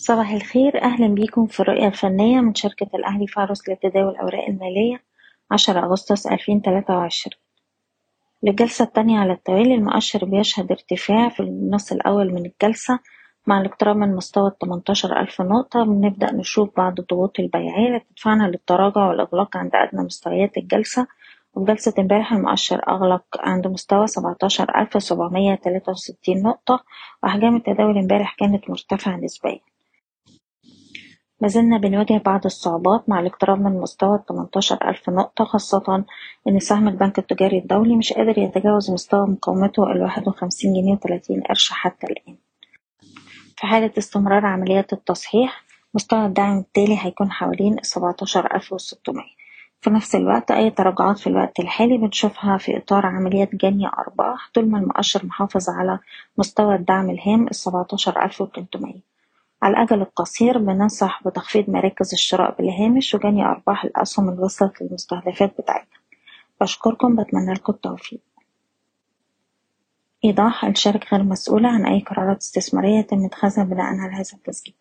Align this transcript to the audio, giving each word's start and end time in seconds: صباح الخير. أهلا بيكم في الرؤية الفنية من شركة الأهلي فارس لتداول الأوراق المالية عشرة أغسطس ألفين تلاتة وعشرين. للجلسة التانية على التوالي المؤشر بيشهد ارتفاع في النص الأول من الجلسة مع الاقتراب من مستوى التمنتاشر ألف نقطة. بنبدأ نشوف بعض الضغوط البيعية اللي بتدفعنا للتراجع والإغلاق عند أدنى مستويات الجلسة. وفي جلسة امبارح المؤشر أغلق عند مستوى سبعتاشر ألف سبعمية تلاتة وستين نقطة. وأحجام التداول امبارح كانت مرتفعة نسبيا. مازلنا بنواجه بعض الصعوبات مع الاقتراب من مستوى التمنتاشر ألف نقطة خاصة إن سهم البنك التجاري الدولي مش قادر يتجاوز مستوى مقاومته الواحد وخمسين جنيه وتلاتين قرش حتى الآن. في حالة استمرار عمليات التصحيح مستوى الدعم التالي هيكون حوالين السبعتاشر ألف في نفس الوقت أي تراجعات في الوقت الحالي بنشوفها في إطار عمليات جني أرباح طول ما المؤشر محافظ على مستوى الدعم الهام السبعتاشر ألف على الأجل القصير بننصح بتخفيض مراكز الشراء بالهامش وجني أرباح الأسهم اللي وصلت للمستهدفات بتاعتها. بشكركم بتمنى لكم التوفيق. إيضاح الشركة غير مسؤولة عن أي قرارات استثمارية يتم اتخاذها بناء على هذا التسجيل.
صباح 0.00 0.30
الخير. 0.30 0.82
أهلا 0.82 1.06
بيكم 1.08 1.46
في 1.46 1.60
الرؤية 1.60 1.86
الفنية 1.86 2.40
من 2.40 2.54
شركة 2.54 2.88
الأهلي 2.94 3.26
فارس 3.26 3.68
لتداول 3.68 4.08
الأوراق 4.08 4.44
المالية 4.48 5.02
عشرة 5.50 5.80
أغسطس 5.80 6.26
ألفين 6.26 6.62
تلاتة 6.62 6.96
وعشرين. 6.96 7.38
للجلسة 8.42 8.84
التانية 8.84 9.18
على 9.18 9.32
التوالي 9.32 9.74
المؤشر 9.74 10.24
بيشهد 10.24 10.70
ارتفاع 10.72 11.28
في 11.28 11.40
النص 11.40 11.92
الأول 11.92 12.32
من 12.32 12.46
الجلسة 12.46 12.98
مع 13.46 13.60
الاقتراب 13.60 13.96
من 13.96 14.16
مستوى 14.16 14.48
التمنتاشر 14.48 15.20
ألف 15.20 15.40
نقطة. 15.40 15.84
بنبدأ 15.84 16.32
نشوف 16.32 16.76
بعض 16.76 17.00
الضغوط 17.00 17.40
البيعية 17.40 17.86
اللي 17.86 17.98
بتدفعنا 17.98 18.44
للتراجع 18.44 19.08
والإغلاق 19.08 19.56
عند 19.56 19.70
أدنى 19.74 20.04
مستويات 20.04 20.56
الجلسة. 20.56 21.06
وفي 21.54 21.72
جلسة 21.72 21.94
امبارح 21.98 22.32
المؤشر 22.32 22.82
أغلق 22.88 23.24
عند 23.38 23.66
مستوى 23.66 24.06
سبعتاشر 24.06 24.80
ألف 24.80 25.02
سبعمية 25.02 25.54
تلاتة 25.54 25.92
وستين 25.92 26.42
نقطة. 26.42 26.84
وأحجام 27.22 27.56
التداول 27.56 27.98
امبارح 27.98 28.36
كانت 28.38 28.70
مرتفعة 28.70 29.16
نسبيا. 29.16 29.60
مازلنا 31.40 31.78
بنواجه 31.78 32.22
بعض 32.24 32.44
الصعوبات 32.44 33.08
مع 33.08 33.20
الاقتراب 33.20 33.60
من 33.60 33.80
مستوى 33.80 34.16
التمنتاشر 34.16 34.88
ألف 34.88 35.10
نقطة 35.10 35.44
خاصة 35.44 36.04
إن 36.48 36.60
سهم 36.60 36.88
البنك 36.88 37.18
التجاري 37.18 37.58
الدولي 37.58 37.96
مش 37.96 38.12
قادر 38.12 38.38
يتجاوز 38.38 38.90
مستوى 38.90 39.26
مقاومته 39.26 39.92
الواحد 39.92 40.28
وخمسين 40.28 40.72
جنيه 40.72 40.92
وتلاتين 40.92 41.40
قرش 41.40 41.70
حتى 41.72 42.06
الآن. 42.06 42.36
في 43.56 43.66
حالة 43.66 43.90
استمرار 43.98 44.46
عمليات 44.46 44.92
التصحيح 44.92 45.62
مستوى 45.94 46.26
الدعم 46.26 46.58
التالي 46.58 46.98
هيكون 47.00 47.30
حوالين 47.30 47.78
السبعتاشر 47.78 48.54
ألف 48.56 48.74
في 49.80 49.90
نفس 49.90 50.14
الوقت 50.14 50.50
أي 50.50 50.70
تراجعات 50.70 51.18
في 51.18 51.26
الوقت 51.26 51.60
الحالي 51.60 51.98
بنشوفها 51.98 52.58
في 52.58 52.76
إطار 52.76 53.06
عمليات 53.06 53.54
جني 53.54 53.86
أرباح 53.86 54.50
طول 54.54 54.68
ما 54.68 54.78
المؤشر 54.78 55.26
محافظ 55.26 55.70
على 55.70 55.98
مستوى 56.38 56.74
الدعم 56.74 57.10
الهام 57.10 57.46
السبعتاشر 57.48 58.24
ألف 58.24 58.42
على 59.70 59.76
الأجل 59.76 60.02
القصير 60.02 60.58
بننصح 60.58 61.22
بتخفيض 61.26 61.70
مراكز 61.70 62.12
الشراء 62.12 62.56
بالهامش 62.56 63.14
وجني 63.14 63.44
أرباح 63.44 63.84
الأسهم 63.84 64.28
اللي 64.28 64.42
وصلت 64.42 64.82
للمستهدفات 64.82 65.60
بتاعتها. 65.60 65.98
بشكركم 66.60 67.16
بتمنى 67.16 67.52
لكم 67.52 67.72
التوفيق. 67.72 68.20
إيضاح 70.24 70.64
الشركة 70.64 71.16
غير 71.16 71.22
مسؤولة 71.22 71.68
عن 71.68 71.86
أي 71.86 72.00
قرارات 72.00 72.36
استثمارية 72.36 72.98
يتم 72.98 73.24
اتخاذها 73.24 73.64
بناء 73.64 73.86
على 73.86 74.12
هذا 74.12 74.32
التسجيل. 74.34 74.74